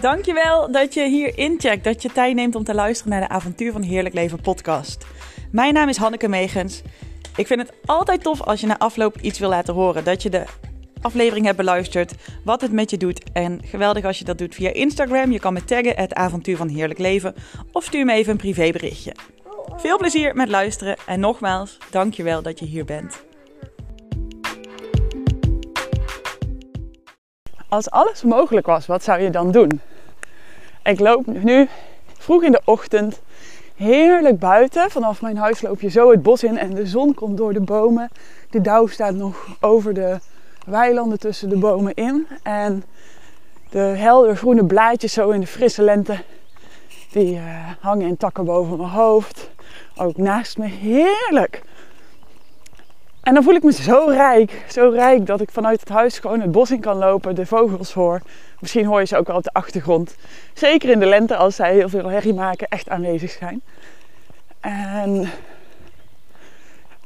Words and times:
Dankjewel 0.00 0.72
dat 0.72 0.94
je 0.94 1.08
hier 1.08 1.38
incheckt, 1.38 1.84
dat 1.84 2.02
je 2.02 2.12
tijd 2.12 2.34
neemt 2.34 2.54
om 2.54 2.64
te 2.64 2.74
luisteren 2.74 3.12
naar 3.12 3.20
de 3.20 3.34
Avontuur 3.34 3.72
van 3.72 3.82
Heerlijk 3.82 4.14
Leven 4.14 4.40
podcast. 4.40 5.06
Mijn 5.52 5.74
naam 5.74 5.88
is 5.88 5.96
Hanneke 5.96 6.28
Megens. 6.28 6.82
Ik 7.36 7.46
vind 7.46 7.60
het 7.60 7.72
altijd 7.84 8.22
tof 8.22 8.42
als 8.42 8.60
je 8.60 8.66
na 8.66 8.78
afloop 8.78 9.20
iets 9.20 9.38
wil 9.38 9.48
laten 9.48 9.74
horen. 9.74 10.04
Dat 10.04 10.22
je 10.22 10.30
de 10.30 10.44
aflevering 11.00 11.44
hebt 11.44 11.56
beluisterd, 11.56 12.14
wat 12.44 12.60
het 12.60 12.72
met 12.72 12.90
je 12.90 12.96
doet. 12.96 13.22
En 13.32 13.60
geweldig 13.64 14.04
als 14.04 14.18
je 14.18 14.24
dat 14.24 14.38
doet 14.38 14.54
via 14.54 14.72
Instagram. 14.72 15.32
Je 15.32 15.40
kan 15.40 15.52
me 15.52 15.64
taggen, 15.64 15.96
het 15.96 16.14
avontuur 16.14 16.56
van 16.56 16.68
heerlijk 16.68 16.98
leven. 16.98 17.34
Of 17.72 17.84
stuur 17.84 18.04
me 18.04 18.12
even 18.12 18.32
een 18.32 18.38
privéberichtje. 18.38 19.14
Veel 19.76 19.96
plezier 19.96 20.34
met 20.34 20.48
luisteren 20.48 20.96
en 21.06 21.20
nogmaals, 21.20 21.78
dankjewel 21.90 22.42
dat 22.42 22.58
je 22.58 22.64
hier 22.64 22.84
bent. 22.84 23.22
Als 27.68 27.90
alles 27.90 28.22
mogelijk 28.22 28.66
was, 28.66 28.86
wat 28.86 29.04
zou 29.04 29.20
je 29.20 29.30
dan 29.30 29.50
doen? 29.50 29.80
Ik 30.82 31.00
loop 31.00 31.26
nu 31.26 31.68
vroeg 32.18 32.42
in 32.42 32.52
de 32.52 32.60
ochtend 32.64 33.20
heerlijk 33.76 34.38
buiten. 34.38 34.90
Vanaf 34.90 35.22
mijn 35.22 35.36
huis 35.36 35.62
loop 35.62 35.80
je 35.80 35.88
zo 35.88 36.10
het 36.10 36.22
bos 36.22 36.42
in 36.42 36.58
en 36.58 36.74
de 36.74 36.86
zon 36.86 37.14
komt 37.14 37.36
door 37.36 37.52
de 37.52 37.60
bomen. 37.60 38.08
De 38.50 38.60
dauw 38.60 38.86
staat 38.86 39.14
nog 39.14 39.46
over 39.60 39.94
de 39.94 40.18
weilanden 40.66 41.18
tussen 41.18 41.48
de 41.48 41.58
bomen 41.58 41.94
in. 41.94 42.26
En 42.42 42.84
de 43.70 43.78
helder 43.78 44.36
groene 44.36 44.64
blaadjes 44.64 45.12
zo 45.12 45.30
in 45.30 45.40
de 45.40 45.46
frisse 45.46 45.82
lente, 45.82 46.18
die 47.12 47.34
uh, 47.34 47.42
hangen 47.80 48.06
in 48.06 48.16
takken 48.16 48.44
boven 48.44 48.76
mijn 48.76 48.90
hoofd. 48.90 49.50
Ook 49.96 50.16
naast 50.16 50.58
me, 50.58 50.66
heerlijk. 50.66 51.62
En 53.22 53.34
dan 53.34 53.42
voel 53.42 53.54
ik 53.54 53.62
me 53.62 53.72
zo 53.72 54.04
rijk, 54.08 54.64
zo 54.68 54.88
rijk 54.88 55.26
dat 55.26 55.40
ik 55.40 55.50
vanuit 55.50 55.80
het 55.80 55.88
huis 55.88 56.18
gewoon 56.18 56.40
het 56.40 56.52
bos 56.52 56.70
in 56.70 56.80
kan 56.80 56.96
lopen, 56.96 57.34
de 57.34 57.46
vogels 57.46 57.92
hoor. 57.92 58.20
Misschien 58.60 58.86
hoor 58.86 59.00
je 59.00 59.06
ze 59.06 59.16
ook 59.16 59.26
wel 59.26 59.36
op 59.36 59.44
de 59.44 59.52
achtergrond. 59.52 60.16
Zeker 60.54 60.90
in 60.90 60.98
de 60.98 61.06
lente 61.06 61.36
als 61.36 61.56
zij 61.56 61.72
heel 61.72 61.88
veel 61.88 62.08
herrie 62.08 62.34
maken, 62.34 62.68
echt 62.68 62.88
aanwezig 62.88 63.30
zijn. 63.30 63.62
En 64.60 65.30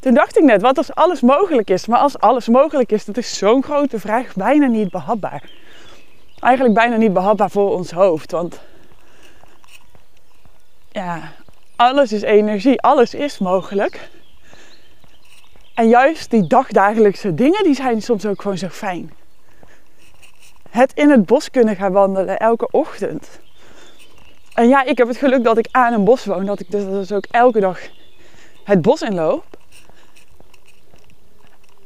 toen 0.01 0.15
dacht 0.15 0.39
ik 0.39 0.45
net, 0.45 0.63
wat 0.63 0.77
als 0.77 0.95
alles 0.95 1.21
mogelijk 1.21 1.71
is? 1.71 1.87
Maar 1.87 1.99
als 1.99 2.19
alles 2.19 2.49
mogelijk 2.49 2.93
is, 2.93 3.05
dat 3.05 3.17
is 3.17 3.39
zo'n 3.39 3.63
grote 3.63 4.01
vraag, 4.01 4.35
bijna 4.35 4.67
niet 4.67 4.91
behapbaar. 4.91 5.43
Eigenlijk 6.41 6.75
bijna 6.75 6.97
niet 6.97 7.13
behapbaar 7.13 7.51
voor 7.51 7.77
ons 7.77 7.91
hoofd. 7.91 8.31
Want 8.31 8.61
ja, 10.91 11.33
alles 11.77 12.13
is 12.13 12.23
energie, 12.23 12.81
alles 12.81 13.15
is 13.15 13.39
mogelijk. 13.39 14.09
En 15.75 15.89
juist 15.89 16.31
die 16.31 16.47
dagdagelijkse 16.47 17.35
dingen, 17.35 17.65
die 17.65 17.75
zijn 17.75 18.03
soms 18.03 18.27
ook 18.27 18.43
gewoon 18.43 18.59
zo 18.59 18.69
fijn. 18.69 19.13
Het 20.71 20.93
in 20.95 21.11
het 21.11 21.27
bos 21.27 21.51
kunnen 21.51 21.77
gaan 21.77 21.93
wandelen 21.93 22.39
elke 22.39 22.69
ochtend. 22.71 23.29
En 24.55 24.69
ja, 24.69 24.85
ik 24.85 24.99
heb 24.99 25.09
het 25.09 25.17
geluk 25.17 25.45
dat 25.45 25.59
ik 25.59 25.69
aan 25.71 25.93
een 25.93 26.05
bos 26.05 26.25
woon, 26.25 26.47
dat 26.47 26.61
ik 26.61 26.71
dus 26.71 27.13
ook 27.13 27.25
elke 27.31 27.61
dag 27.61 27.81
het 28.65 28.83
bos 28.83 29.03
inloop. 29.03 29.45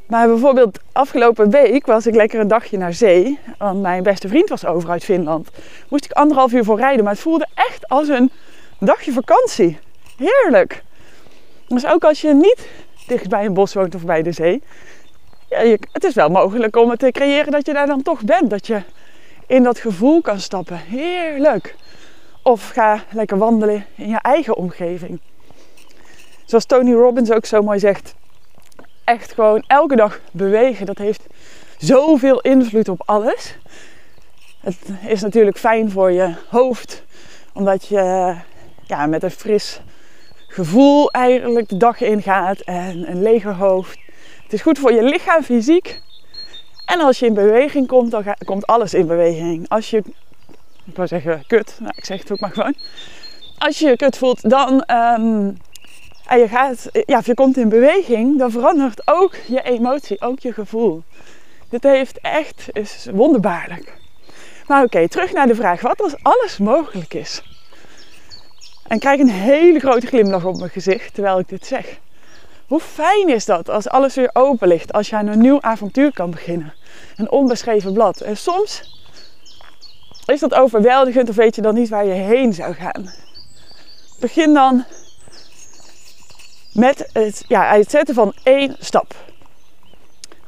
Maar 0.07 0.29
bijvoorbeeld 0.29 0.79
afgelopen 0.93 1.51
week 1.51 1.87
was 1.87 2.07
ik 2.07 2.15
lekker 2.15 2.41
een 2.41 2.49
dagje 2.49 2.77
naar 2.77 2.93
zee. 2.93 3.39
Want 3.59 3.81
mijn 3.81 4.03
beste 4.03 4.29
vriend 4.29 4.49
was 4.49 4.67
over 4.67 4.91
uit 4.91 5.05
Finland. 5.05 5.49
Moest 5.89 6.05
ik 6.05 6.13
anderhalf 6.13 6.53
uur 6.53 6.65
voor 6.65 6.79
rijden. 6.79 7.05
Maar 7.05 7.13
het 7.13 7.23
voelde 7.23 7.47
echt 7.55 7.89
als 7.89 8.09
een 8.09 8.31
dagje 8.79 9.13
vakantie. 9.13 9.79
Heerlijk. 10.17 10.83
Dus 11.67 11.87
ook 11.87 12.05
als 12.05 12.21
je 12.21 12.35
niet 12.35 12.69
dicht 13.09 13.29
bij 13.29 13.45
een 13.45 13.55
bos 13.55 13.75
woont 13.75 13.95
of 13.95 14.05
bij 14.05 14.23
de 14.23 14.33
zee. 14.33 14.63
Ja, 15.49 15.77
het 15.93 16.05
is 16.05 16.15
wel 16.15 16.29
mogelijk 16.29 16.77
om 16.77 16.91
het 16.91 16.99
te 16.99 17.11
creëren 17.11 17.53
dat 17.53 17.67
je 17.67 17.73
daar 17.73 17.87
dan 17.87 18.03
toch 18.03 18.23
bent. 18.23 18.51
Dat 18.51 18.67
je 18.67 18.83
in 19.47 19.63
dat 19.63 19.79
gevoel 19.79 20.21
kan 20.21 20.41
stappen. 20.41 20.77
Heerlijk. 20.77 21.75
Of 22.43 22.69
ga 22.69 23.03
lekker 23.11 23.39
wandelen 23.39 23.87
in 23.95 24.09
je 24.09 24.19
eigen 24.23 24.57
omgeving. 24.57 25.21
Zoals 26.45 26.65
Tony 26.65 26.93
Robbins 26.93 27.31
ook 27.31 27.47
zo 27.47 27.63
mooi 27.63 27.79
zegt 27.79 28.15
echt 29.05 29.33
gewoon 29.33 29.65
elke 29.67 29.97
dag 29.97 30.21
bewegen. 30.31 30.87
Dat 30.87 30.99
heeft 30.99 31.27
zoveel 31.79 32.41
invloed 32.41 32.89
op 32.89 33.03
alles. 33.05 33.57
Het 34.61 34.77
is 35.07 35.21
natuurlijk 35.21 35.59
fijn 35.59 35.91
voor 35.91 36.13
je 36.13 36.35
hoofd, 36.49 37.03
omdat 37.53 37.87
je 37.87 38.35
ja, 38.87 39.07
met 39.07 39.23
een 39.23 39.31
fris 39.31 39.81
gevoel 40.65 41.11
eigenlijk 41.11 41.69
de 41.69 41.77
dag 41.77 42.01
ingaat 42.01 42.61
en 42.61 43.11
een 43.11 43.23
leger 43.23 43.55
hoofd. 43.55 43.99
Het 44.43 44.53
is 44.53 44.63
goed 44.63 44.79
voor 44.79 44.93
je 44.93 45.03
lichaam 45.03 45.43
fysiek. 45.43 46.01
En 46.87 47.01
als 47.01 47.19
je 47.19 47.27
in 47.27 47.35
beweging 47.35 47.87
komt, 47.87 48.11
dan 48.11 48.25
komt 48.45 48.67
alles 48.67 48.95
in 48.95 49.07
beweging. 49.07 49.69
Als 49.69 49.91
je, 49.91 50.03
ik 50.85 50.97
wou 50.97 51.09
zeggen 51.09 51.45
kut, 51.47 51.77
nou, 51.81 51.93
ik 51.97 52.05
zeg 52.05 52.21
het 52.21 52.33
ook 52.33 52.41
maar 52.41 52.51
gewoon. 52.51 52.75
Als 53.59 53.79
je 53.79 53.89
je 53.89 53.97
kut 53.97 54.19
voelt, 54.19 54.51
dan 54.51 54.73
um, 54.73 55.57
en 56.27 56.39
je, 56.39 56.49
gaat, 56.49 56.89
ja, 57.07 57.21
je 57.25 57.35
komt 57.35 57.57
in 57.57 57.69
beweging, 57.69 58.39
dan 58.39 58.51
verandert 58.51 59.03
ook 59.05 59.35
je 59.47 59.63
emotie, 59.63 60.21
ook 60.21 60.39
je 60.39 60.53
gevoel. 60.53 61.03
Dit 61.69 61.83
heeft 61.83 62.19
echt, 62.21 62.67
is 62.73 63.09
wonderbaarlijk. 63.13 63.93
Maar 64.67 64.83
oké, 64.83 65.09
terug 65.09 65.33
naar 65.33 65.47
de 65.47 65.55
vraag, 65.55 65.81
wat 65.81 66.03
als 66.03 66.15
alles 66.23 66.59
mogelijk 66.59 67.15
is? 67.15 67.43
En 68.89 68.99
krijg 68.99 69.21
een 69.21 69.31
hele 69.31 69.79
grote 69.79 70.07
glimlach 70.07 70.45
op 70.45 70.59
mijn 70.59 70.71
gezicht 70.71 71.15
terwijl 71.15 71.39
ik 71.39 71.49
dit 71.49 71.67
zeg. 71.67 71.99
Hoe 72.67 72.81
fijn 72.81 73.29
is 73.29 73.45
dat 73.45 73.69
als 73.69 73.89
alles 73.89 74.15
weer 74.15 74.31
open 74.33 74.69
ligt, 74.69 74.93
als 74.93 75.09
je 75.09 75.17
aan 75.17 75.27
een 75.27 75.41
nieuw 75.41 75.63
avontuur 75.63 76.13
kan 76.13 76.31
beginnen. 76.31 76.75
Een 77.17 77.31
onbeschreven 77.31 77.93
blad. 77.93 78.21
En 78.21 78.37
soms 78.37 78.97
is 80.27 80.41
dat 80.41 80.55
overweldigend 80.55 81.29
of 81.29 81.37
weet 81.37 81.55
je 81.55 81.63
dan 81.63 81.75
niet 81.75 81.89
waar 81.89 82.05
je 82.05 82.13
heen 82.13 82.53
zou 82.53 82.75
gaan. 82.75 83.13
Begin 84.21 84.55
dan 84.55 84.85
met 86.73 87.11
het, 87.13 87.45
ja, 87.49 87.77
het 87.77 87.91
zetten 87.91 88.15
van 88.15 88.35
één 88.43 88.77
stap. 88.79 89.15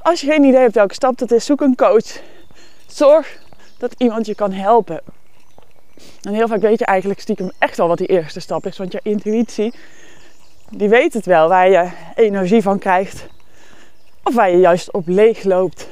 Als 0.03 0.21
je 0.21 0.27
geen 0.27 0.45
idee 0.45 0.61
hebt 0.61 0.75
welke 0.75 0.95
stap 0.95 1.19
dat 1.19 1.31
is, 1.31 1.45
zoek 1.45 1.61
een 1.61 1.77
coach. 1.77 2.21
Zorg 2.87 3.39
dat 3.79 3.95
iemand 3.99 4.27
je 4.27 4.35
kan 4.35 4.53
helpen. 4.53 5.01
En 6.23 6.35
heel 6.35 6.49
vaak 6.49 6.61
weet 6.61 6.79
je 6.79 6.85
eigenlijk 6.85 7.21
stiekem 7.21 7.51
echt 7.59 7.79
al 7.79 7.89
wat 7.89 7.99
die 7.99 8.07
eerste 8.07 8.41
stap 8.41 8.67
is. 8.67 8.79
Want 8.79 8.93
je 8.93 9.01
intuïtie, 9.03 9.75
die 10.71 10.89
weet 10.89 11.13
het 11.13 11.27
wel 11.27 11.49
waar 11.49 11.71
je 11.71 11.91
energie 12.15 12.63
van 12.63 12.79
krijgt. 12.79 13.27
Of 14.25 14.35
waar 14.35 14.51
je 14.51 14.59
juist 14.59 14.93
op 14.93 15.09
leeg 15.09 15.43
loopt. 15.45 15.89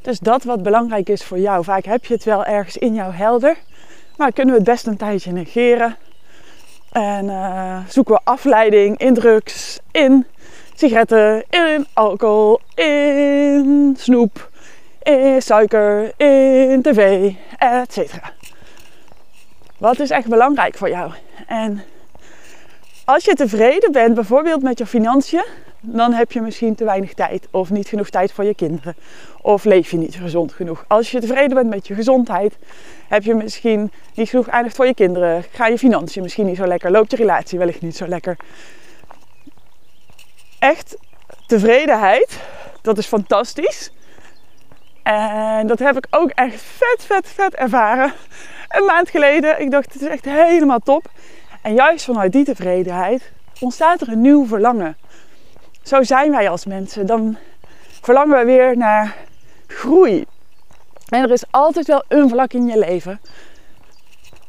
Dus 0.00 0.18
dat 0.18 0.44
wat 0.44 0.62
belangrijk 0.62 1.08
is 1.08 1.24
voor 1.24 1.38
jou. 1.38 1.64
Vaak 1.64 1.84
heb 1.84 2.04
je 2.04 2.14
het 2.14 2.24
wel 2.24 2.44
ergens 2.44 2.76
in 2.76 2.94
jou 2.94 3.12
helder. 3.12 3.56
Maar 4.16 4.32
kunnen 4.32 4.54
we 4.54 4.60
het 4.60 4.70
best 4.70 4.86
een 4.86 4.96
tijdje 4.96 5.32
negeren. 5.32 5.96
En 6.92 7.24
uh, 7.24 7.78
zoeken 7.88 8.14
we 8.14 8.20
afleiding 8.24 8.98
in 8.98 9.14
drugs, 9.14 9.78
in 9.90 10.26
sigaretten, 10.74 11.44
in 11.50 11.86
alcohol, 11.92 12.60
in 12.74 13.94
snoep, 13.98 14.50
in 15.02 15.42
suiker, 15.42 16.12
in 16.16 16.82
tv, 16.82 17.32
etc. 17.58 18.14
Wat 19.78 20.00
is 20.00 20.10
echt 20.10 20.28
belangrijk 20.28 20.76
voor 20.76 20.88
jou? 20.88 21.12
En 21.46 21.82
als 23.04 23.24
je 23.24 23.34
tevreden 23.34 23.92
bent, 23.92 24.14
bijvoorbeeld 24.14 24.62
met 24.62 24.78
je 24.78 24.86
financiën, 24.86 25.44
dan 25.80 26.12
heb 26.12 26.32
je 26.32 26.40
misschien 26.40 26.74
te 26.74 26.84
weinig 26.84 27.14
tijd 27.14 27.48
of 27.50 27.70
niet 27.70 27.88
genoeg 27.88 28.10
tijd 28.10 28.32
voor 28.32 28.44
je 28.44 28.54
kinderen. 28.54 28.96
Of 29.42 29.64
leef 29.64 29.90
je 29.90 29.96
niet 29.96 30.14
gezond 30.14 30.52
genoeg. 30.52 30.84
Als 30.88 31.10
je 31.10 31.20
tevreden 31.20 31.54
bent 31.54 31.68
met 31.68 31.86
je 31.86 31.94
gezondheid, 31.94 32.56
heb 33.08 33.22
je 33.22 33.34
misschien 33.34 33.92
niet 34.14 34.28
genoeg 34.28 34.48
aandacht 34.48 34.76
voor 34.76 34.86
je 34.86 34.94
kinderen. 34.94 35.44
Ga 35.50 35.66
je 35.66 35.78
financiën 35.78 36.22
misschien 36.22 36.46
niet 36.46 36.56
zo 36.56 36.66
lekker. 36.66 36.90
Loopt 36.90 37.10
je 37.10 37.16
relatie 37.16 37.58
wellicht 37.58 37.82
niet 37.82 37.96
zo 37.96 38.06
lekker. 38.06 38.36
Echt 40.58 40.96
tevredenheid, 41.46 42.40
dat 42.82 42.98
is 42.98 43.06
fantastisch. 43.06 43.90
En 45.02 45.66
dat 45.66 45.78
heb 45.78 45.96
ik 45.96 46.06
ook 46.10 46.30
echt 46.30 46.62
vet, 46.62 47.04
vet, 47.04 47.28
vet 47.28 47.54
ervaren. 47.54 48.12
Een 48.68 48.84
maand 48.84 49.10
geleden. 49.10 49.60
Ik 49.60 49.70
dacht, 49.70 49.92
het 49.92 50.02
is 50.02 50.08
echt 50.08 50.24
helemaal 50.24 50.78
top. 50.78 51.10
En 51.62 51.74
juist 51.74 52.04
vanuit 52.04 52.32
die 52.32 52.44
tevredenheid 52.44 53.30
ontstaat 53.60 54.00
er 54.00 54.08
een 54.08 54.20
nieuw 54.20 54.46
verlangen. 54.46 54.96
Zo 55.82 56.02
zijn 56.02 56.30
wij 56.30 56.48
als 56.48 56.66
mensen. 56.66 57.06
Dan 57.06 57.36
verlangen 58.00 58.38
we 58.38 58.44
weer 58.44 58.76
naar 58.76 59.16
groei. 59.66 60.24
En 61.08 61.22
er 61.22 61.30
is 61.30 61.44
altijd 61.50 61.86
wel 61.86 62.04
een 62.08 62.28
vlak 62.28 62.52
in 62.52 62.66
je 62.66 62.78
leven 62.78 63.20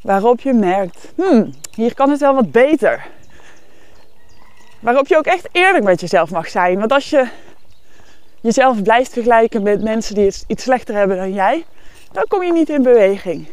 waarop 0.02 0.42
je 0.42 0.54
merkt, 0.54 1.12
hmm, 1.16 1.54
hier 1.76 1.94
kan 1.94 2.10
het 2.10 2.20
wel 2.20 2.34
wat 2.34 2.52
beter. 2.52 3.08
Waarop 4.80 5.08
je 5.08 5.18
ook 5.18 5.26
echt 5.26 5.50
eerlijk 5.52 5.84
met 5.84 6.02
jezelf 6.02 6.32
mag 6.32 6.50
zijn. 6.50 6.80
Want 6.80 6.92
als 6.92 7.10
je 7.10 7.28
jezelf 8.42 8.82
blijft 8.82 9.14
vergelijken 9.14 9.64
met 9.64 9.84
mensen 9.84 10.16
die 10.16 10.34
iets 10.48 10.64
slechter 10.64 10.96
hebben 10.96 11.18
dan 11.18 11.34
jij, 11.34 11.66
dan 12.12 12.26
kom 12.28 12.44
je 12.44 12.52
niet 12.52 12.70
in 12.70 12.84
beweging. 12.84 13.48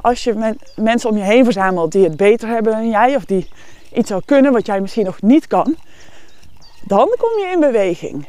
Als 0.00 0.24
je 0.24 0.54
mensen 0.76 1.10
om 1.10 1.16
je 1.16 1.22
heen 1.22 1.44
verzamelt 1.44 1.92
die 1.92 2.04
het 2.04 2.16
beter 2.16 2.48
hebben 2.48 2.72
dan 2.72 2.88
jij, 2.88 3.16
of 3.16 3.24
die 3.24 3.48
iets 3.92 4.08
zou 4.08 4.22
kunnen 4.24 4.52
wat 4.52 4.66
jij 4.66 4.80
misschien 4.80 5.04
nog 5.04 5.22
niet 5.22 5.46
kan, 5.46 5.76
dan 6.84 7.14
kom 7.18 7.38
je 7.38 7.50
in 7.52 7.60
beweging. 7.60 8.26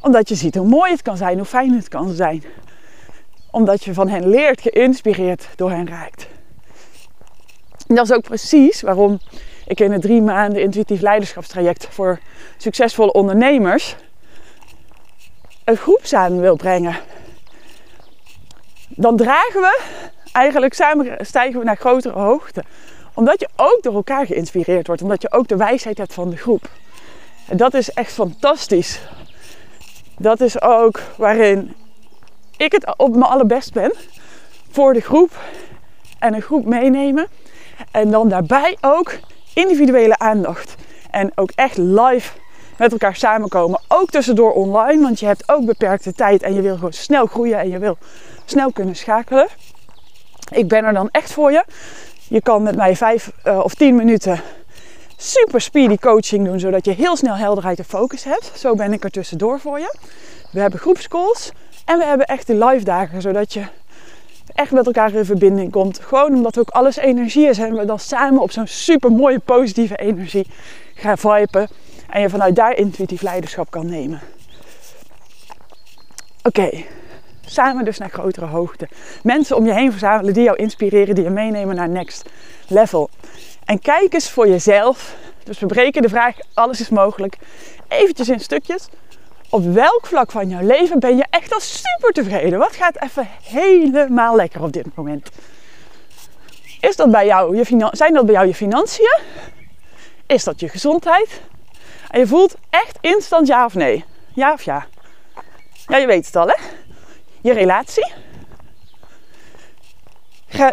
Omdat 0.00 0.28
je 0.28 0.34
ziet 0.34 0.54
hoe 0.54 0.66
mooi 0.66 0.90
het 0.90 1.02
kan 1.02 1.16
zijn, 1.16 1.36
hoe 1.36 1.46
fijn 1.46 1.72
het 1.72 1.88
kan 1.88 2.08
zijn. 2.08 2.44
Omdat 3.50 3.84
je 3.84 3.94
van 3.94 4.08
hen 4.08 4.28
leert, 4.28 4.60
geïnspireerd 4.60 5.48
door 5.56 5.70
hen 5.70 5.88
raakt. 5.88 6.26
En 7.86 7.94
dat 7.94 8.04
is 8.04 8.12
ook 8.12 8.22
precies 8.22 8.80
waarom 8.80 9.20
ik 9.66 9.80
in 9.80 9.92
het 9.92 10.02
drie 10.02 10.22
maanden 10.22 10.62
intuïtief 10.62 11.00
leiderschapstraject 11.00 11.86
voor 11.90 12.18
succesvolle 12.56 13.12
ondernemers 13.12 13.96
een 15.64 15.76
groep 15.76 16.00
samen 16.02 16.40
wil 16.40 16.56
brengen. 16.56 16.96
Dan 18.88 19.16
dragen 19.16 19.60
we 19.60 19.80
eigenlijk 20.32 20.74
samen 20.74 21.26
stijgen 21.26 21.58
we 21.58 21.64
naar 21.64 21.76
grotere 21.76 22.18
hoogte. 22.18 22.64
Omdat 23.14 23.40
je 23.40 23.48
ook 23.56 23.78
door 23.82 23.94
elkaar 23.94 24.26
geïnspireerd 24.26 24.86
wordt, 24.86 25.02
omdat 25.02 25.22
je 25.22 25.32
ook 25.32 25.48
de 25.48 25.56
wijsheid 25.56 25.98
hebt 25.98 26.14
van 26.14 26.30
de 26.30 26.36
groep. 26.36 26.70
En 27.48 27.56
dat 27.56 27.74
is 27.74 27.90
echt 27.90 28.12
fantastisch. 28.12 29.00
Dat 30.18 30.40
is 30.40 30.60
ook 30.60 31.00
waarin 31.16 31.74
ik 32.56 32.72
het 32.72 32.94
op 32.96 33.10
mijn 33.10 33.30
allerbest 33.30 33.72
ben 33.72 33.92
voor 34.70 34.92
de 34.92 35.00
groep 35.00 35.30
en 36.18 36.34
een 36.34 36.42
groep 36.42 36.64
meenemen. 36.64 37.26
En 37.90 38.10
dan 38.10 38.28
daarbij 38.28 38.76
ook 38.80 39.12
individuele 39.54 40.18
aandacht. 40.18 40.74
En 41.10 41.32
ook 41.34 41.50
echt 41.54 41.76
live 41.76 42.32
met 42.78 42.92
elkaar 42.92 43.16
samenkomen. 43.16 43.80
Ook 43.88 44.10
tussendoor 44.10 44.52
online, 44.52 45.02
want 45.02 45.20
je 45.20 45.26
hebt 45.26 45.48
ook 45.48 45.64
beperkte 45.64 46.12
tijd 46.12 46.42
en 46.42 46.54
je 46.54 46.60
wil 46.60 46.74
gewoon 46.74 46.92
snel 46.92 47.26
groeien 47.26 47.58
en 47.58 47.68
je 47.68 47.78
wil 47.78 47.96
snel 48.44 48.72
kunnen 48.72 48.96
schakelen. 48.96 49.48
Ik 50.54 50.68
ben 50.68 50.84
er 50.84 50.92
dan 50.92 51.08
echt 51.10 51.32
voor 51.32 51.52
je. 51.52 51.64
Je 52.28 52.42
kan 52.42 52.62
met 52.62 52.76
mij 52.76 52.96
vijf 52.96 53.32
uh, 53.44 53.58
of 53.58 53.74
tien 53.74 53.94
minuten 53.94 54.40
super 55.22 55.60
speedy 55.60 55.96
coaching 55.96 56.46
doen, 56.46 56.60
zodat 56.60 56.84
je 56.84 56.90
heel 56.90 57.16
snel 57.16 57.34
helderheid 57.34 57.78
en 57.78 57.84
focus 57.84 58.24
hebt. 58.24 58.52
Zo 58.54 58.74
ben 58.74 58.92
ik 58.92 59.04
er 59.04 59.10
tussendoor 59.10 59.60
voor 59.60 59.78
je. 59.78 59.94
We 60.50 60.60
hebben 60.60 60.80
groepscalls 60.80 61.52
en 61.84 61.98
we 61.98 62.04
hebben 62.04 62.26
echt 62.26 62.46
de 62.46 62.64
live 62.64 62.84
dagen, 62.84 63.22
zodat 63.22 63.52
je 63.52 63.64
echt 64.54 64.70
met 64.70 64.86
elkaar 64.86 65.14
in 65.14 65.24
verbinding 65.24 65.70
komt. 65.70 65.98
Gewoon 65.98 66.34
omdat 66.34 66.58
ook 66.58 66.68
alles 66.68 66.96
energie 66.96 67.48
is 67.48 67.58
en 67.58 67.76
we 67.76 67.84
dan 67.84 67.98
samen 67.98 68.42
op 68.42 68.50
zo'n 68.50 68.66
super 68.66 69.10
mooie 69.10 69.38
positieve 69.38 69.96
energie 69.96 70.46
gaan 70.94 71.18
viben. 71.18 71.68
En 72.08 72.20
je 72.20 72.30
vanuit 72.30 72.56
daar 72.56 72.76
intuïtief 72.76 73.22
leiderschap 73.22 73.70
kan 73.70 73.86
nemen. 73.86 74.20
Oké, 76.42 76.84
samen 77.46 77.84
dus 77.84 77.98
naar 77.98 78.10
grotere 78.10 78.46
hoogte. 78.46 78.88
Mensen 79.22 79.56
om 79.56 79.66
je 79.66 79.72
heen 79.72 79.90
verzamelen 79.90 80.34
die 80.34 80.42
jou 80.42 80.56
inspireren, 80.56 81.14
die 81.14 81.24
je 81.24 81.30
meenemen 81.30 81.76
naar 81.76 81.88
next 81.88 82.30
level. 82.68 83.10
En 83.64 83.78
kijk 83.78 84.14
eens 84.14 84.30
voor 84.30 84.48
jezelf. 84.48 85.16
Dus 85.44 85.58
we 85.58 85.66
breken 85.66 86.02
de 86.02 86.08
vraag, 86.08 86.36
alles 86.54 86.80
is 86.80 86.88
mogelijk. 86.88 87.36
Eventjes 87.88 88.28
in 88.28 88.40
stukjes 88.40 88.88
op 89.52 89.64
welk 89.64 90.06
vlak 90.06 90.30
van 90.30 90.48
jouw 90.48 90.66
leven 90.66 90.98
ben 90.98 91.16
je 91.16 91.26
echt 91.30 91.52
al 91.52 91.60
super 91.60 92.12
tevreden? 92.12 92.58
Wat 92.58 92.76
gaat 92.76 93.02
even 93.02 93.28
helemaal 93.42 94.36
lekker 94.36 94.62
op 94.62 94.72
dit 94.72 94.86
moment? 94.94 95.30
Is 96.80 96.96
dat 96.96 97.10
bij 97.10 97.26
jou 97.26 97.56
je 97.56 97.88
zijn 97.90 98.14
dat 98.14 98.24
bij 98.24 98.34
jou 98.34 98.46
je 98.46 98.54
financiën? 98.54 99.18
Is 100.26 100.44
dat 100.44 100.60
je 100.60 100.68
gezondheid? 100.68 101.40
En 102.10 102.18
je 102.18 102.26
voelt 102.26 102.54
echt 102.70 102.98
instant 103.00 103.46
ja 103.46 103.64
of 103.64 103.74
nee? 103.74 104.04
Ja 104.34 104.52
of 104.52 104.62
ja? 104.62 104.86
Ja, 105.86 105.96
je 105.96 106.06
weet 106.06 106.26
het 106.26 106.36
al, 106.36 106.46
hè? 106.46 106.56
Je 107.42 107.52
relatie? 107.52 108.12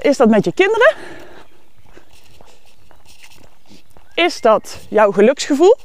Is 0.02 0.18
dat 0.18 0.30
met 0.30 0.46
je 0.46 0.54
kinderen? 0.54 0.96
Is 4.14 4.42
dat 4.42 4.80
jouw 4.90 5.12
geluksgevoel? 5.12 5.76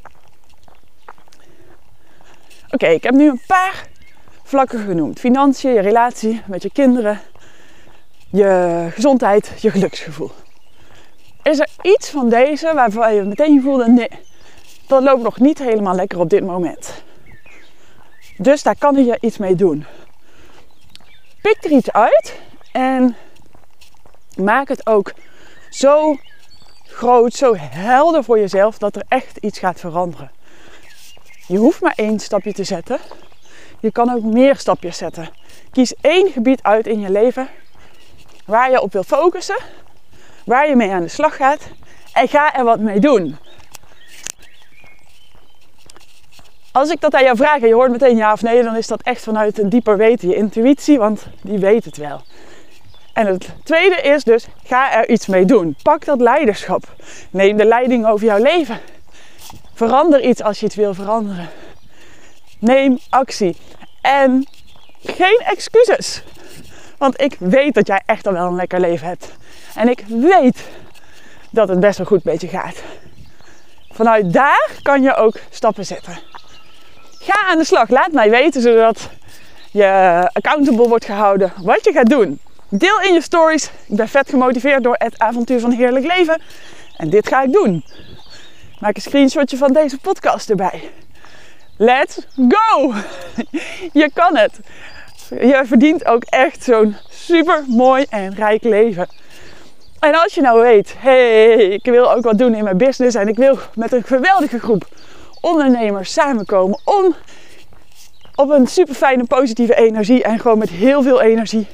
Oké, 2.70 2.86
ik 2.86 3.02
heb 3.02 3.14
nu 3.14 3.28
een 3.28 3.40
paar 3.46 3.88
vlakken 4.42 4.78
genoemd. 4.78 5.20
Financiën, 5.20 5.72
je 5.72 5.80
relatie 5.80 6.42
met 6.46 6.62
je 6.62 6.70
kinderen, 6.70 7.20
je 8.30 8.88
gezondheid, 8.90 9.52
je 9.60 9.70
geluksgevoel. 9.70 10.30
Is 11.42 11.58
er 11.58 11.68
iets 11.82 12.10
van 12.10 12.28
deze 12.28 12.72
waarvan 12.74 13.14
je 13.14 13.22
meteen 13.22 13.62
voelde, 13.62 13.88
nee, 13.88 14.10
dat 14.86 15.02
loopt 15.02 15.22
nog 15.22 15.38
niet 15.38 15.58
helemaal 15.58 15.94
lekker 15.94 16.18
op 16.18 16.30
dit 16.30 16.44
moment. 16.44 17.02
Dus 18.36 18.62
daar 18.62 18.78
kan 18.78 19.04
je 19.04 19.18
iets 19.20 19.38
mee 19.38 19.54
doen. 19.54 19.86
Pik 21.44 21.64
er 21.64 21.70
iets 21.70 21.92
uit 21.92 22.40
en 22.72 23.16
maak 24.36 24.68
het 24.68 24.86
ook 24.86 25.12
zo 25.70 26.16
groot, 26.86 27.34
zo 27.34 27.54
helder 27.56 28.24
voor 28.24 28.38
jezelf 28.38 28.78
dat 28.78 28.96
er 28.96 29.04
echt 29.08 29.36
iets 29.36 29.58
gaat 29.58 29.80
veranderen. 29.80 30.30
Je 31.46 31.56
hoeft 31.56 31.80
maar 31.80 31.92
één 31.96 32.18
stapje 32.18 32.52
te 32.52 32.64
zetten. 32.64 32.98
Je 33.80 33.92
kan 33.92 34.10
ook 34.10 34.22
meer 34.22 34.56
stapjes 34.56 34.96
zetten. 34.96 35.28
Kies 35.72 35.94
één 36.00 36.32
gebied 36.32 36.62
uit 36.62 36.86
in 36.86 37.00
je 37.00 37.10
leven 37.10 37.48
waar 38.44 38.70
je 38.70 38.80
op 38.80 38.92
wil 38.92 39.04
focussen, 39.04 39.58
waar 40.44 40.68
je 40.68 40.76
mee 40.76 40.90
aan 40.90 41.02
de 41.02 41.08
slag 41.08 41.36
gaat 41.36 41.68
en 42.12 42.28
ga 42.28 42.54
er 42.54 42.64
wat 42.64 42.80
mee 42.80 43.00
doen. 43.00 43.36
Als 46.74 46.90
ik 46.90 47.00
dat 47.00 47.14
aan 47.14 47.22
jou 47.22 47.36
vraag 47.36 47.60
en 47.60 47.68
je 47.68 47.74
hoort 47.74 47.90
meteen 47.90 48.16
ja 48.16 48.32
of 48.32 48.42
nee, 48.42 48.62
dan 48.62 48.76
is 48.76 48.86
dat 48.86 49.02
echt 49.02 49.22
vanuit 49.22 49.58
een 49.58 49.68
dieper 49.68 49.96
weten, 49.96 50.28
je 50.28 50.34
intuïtie, 50.34 50.98
want 50.98 51.26
die 51.42 51.58
weet 51.58 51.84
het 51.84 51.96
wel. 51.96 52.22
En 53.12 53.26
het 53.26 53.48
tweede 53.64 53.96
is 53.96 54.24
dus, 54.24 54.46
ga 54.64 54.92
er 54.92 55.08
iets 55.08 55.26
mee 55.26 55.44
doen. 55.44 55.76
Pak 55.82 56.04
dat 56.04 56.20
leiderschap. 56.20 56.94
Neem 57.30 57.56
de 57.56 57.64
leiding 57.64 58.06
over 58.06 58.26
jouw 58.26 58.42
leven. 58.42 58.78
Verander 59.74 60.22
iets 60.22 60.42
als 60.42 60.60
je 60.60 60.66
het 60.66 60.74
wil 60.74 60.94
veranderen. 60.94 61.48
Neem 62.58 62.98
actie. 63.08 63.56
En 64.00 64.46
geen 65.02 65.42
excuses. 65.44 66.22
Want 66.98 67.20
ik 67.20 67.36
weet 67.38 67.74
dat 67.74 67.86
jij 67.86 68.02
echt 68.06 68.26
al 68.26 68.32
wel 68.32 68.46
een 68.46 68.54
lekker 68.54 68.80
leven 68.80 69.06
hebt. 69.06 69.32
En 69.74 69.88
ik 69.88 70.04
weet 70.06 70.64
dat 71.50 71.68
het 71.68 71.80
best 71.80 71.98
wel 71.98 72.06
goed 72.06 72.24
met 72.24 72.40
je 72.40 72.48
gaat. 72.48 72.82
Vanuit 73.90 74.32
daar 74.32 74.70
kan 74.82 75.02
je 75.02 75.14
ook 75.14 75.38
stappen 75.50 75.86
zetten. 75.86 76.33
Ga 77.24 77.46
aan 77.46 77.58
de 77.58 77.64
slag. 77.64 77.88
Laat 77.88 78.12
mij 78.12 78.30
weten 78.30 78.62
zodat 78.62 79.08
je 79.70 79.88
accountable 80.32 80.88
wordt 80.88 81.04
gehouden 81.04 81.52
wat 81.62 81.84
je 81.84 81.92
gaat 81.92 82.08
doen. 82.08 82.40
Deel 82.68 83.00
in 83.00 83.14
je 83.14 83.22
stories. 83.22 83.64
Ik 83.64 83.96
ben 83.96 84.08
vet 84.08 84.28
gemotiveerd 84.28 84.82
door 84.82 84.94
het 84.98 85.18
avontuur 85.18 85.60
van 85.60 85.70
heerlijk 85.70 86.06
leven. 86.06 86.42
En 86.96 87.10
dit 87.10 87.28
ga 87.28 87.42
ik 87.42 87.52
doen. 87.52 87.84
Maak 88.78 88.96
een 88.96 89.02
screenshotje 89.02 89.56
van 89.56 89.72
deze 89.72 89.98
podcast 89.98 90.50
erbij. 90.50 90.90
Let's 91.76 92.18
go! 92.48 92.94
Je 94.02 94.10
kan 94.14 94.36
het. 94.36 94.60
Je 95.28 95.62
verdient 95.64 96.04
ook 96.06 96.24
echt 96.24 96.62
zo'n 96.62 96.96
super 97.08 97.64
mooi 97.68 98.06
en 98.08 98.34
rijk 98.34 98.62
leven. 98.62 99.08
En 100.00 100.14
als 100.14 100.34
je 100.34 100.40
nou 100.40 100.60
weet, 100.60 100.94
hey, 100.98 101.54
ik 101.54 101.84
wil 101.84 102.12
ook 102.12 102.24
wat 102.24 102.38
doen 102.38 102.54
in 102.54 102.64
mijn 102.64 102.78
business 102.78 103.16
en 103.16 103.28
ik 103.28 103.36
wil 103.36 103.58
met 103.74 103.92
een 103.92 104.04
geweldige 104.04 104.58
groep 104.58 104.86
ondernemers 105.40 106.12
samenkomen 106.12 106.80
om 106.84 107.14
op 108.34 108.50
een 108.50 108.66
super 108.66 108.94
fijne 108.94 109.24
positieve 109.24 109.74
energie 109.74 110.22
en 110.22 110.38
gewoon 110.38 110.58
met 110.58 110.70
heel 110.70 111.02
veel 111.02 111.20
energie 111.20 111.66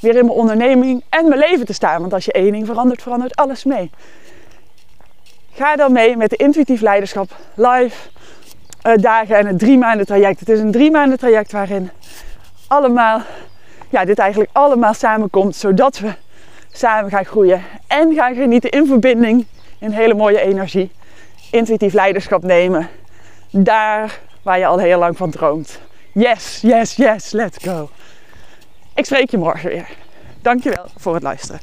weer 0.00 0.16
in 0.16 0.24
mijn 0.24 0.38
onderneming 0.38 1.04
en 1.08 1.28
mijn 1.28 1.40
leven 1.40 1.66
te 1.66 1.72
staan. 1.72 2.00
Want 2.00 2.12
als 2.12 2.24
je 2.24 2.32
één 2.32 2.52
ding 2.52 2.66
verandert, 2.66 3.02
verandert 3.02 3.36
alles 3.36 3.64
mee. 3.64 3.90
Ga 5.52 5.76
dan 5.76 5.92
mee 5.92 6.16
met 6.16 6.30
de 6.30 6.36
intuïtief 6.36 6.80
leiderschap 6.80 7.36
live 7.54 8.08
uh, 8.86 8.92
dagen 8.96 9.36
en 9.36 9.46
het 9.46 9.58
drie 9.58 9.78
maanden 9.78 10.06
traject. 10.06 10.40
Het 10.40 10.48
is 10.48 10.60
een 10.60 10.72
drie 10.72 10.90
maanden 10.90 11.18
traject 11.18 11.52
waarin 11.52 11.90
allemaal, 12.66 13.20
ja, 13.88 14.04
dit 14.04 14.18
eigenlijk 14.18 14.50
allemaal 14.52 14.94
samenkomt, 14.94 15.56
zodat 15.56 15.98
we 15.98 16.14
samen 16.72 17.10
gaan 17.10 17.24
groeien 17.24 17.62
en 17.86 18.14
gaan 18.14 18.34
genieten 18.34 18.70
in 18.70 18.86
verbinding, 18.86 19.46
in 19.78 19.90
hele 19.90 20.14
mooie 20.14 20.40
energie. 20.40 20.90
Intuïtief 21.50 21.92
leiderschap 21.92 22.42
nemen, 22.42 22.88
daar 23.64 24.20
waar 24.42 24.58
je 24.58 24.66
al 24.66 24.78
heel 24.78 24.98
lang 24.98 25.16
van 25.16 25.30
droomt. 25.30 25.80
Yes, 26.12 26.60
yes, 26.60 26.94
yes, 26.94 27.30
let's 27.30 27.64
go. 27.64 27.90
Ik 28.94 29.04
spreek 29.04 29.30
je 29.30 29.38
morgen 29.38 29.68
weer. 29.68 29.88
Dankjewel 30.42 30.86
voor 30.96 31.14
het 31.14 31.22
luisteren. 31.22 31.60